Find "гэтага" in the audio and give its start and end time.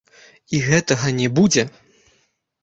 0.67-1.11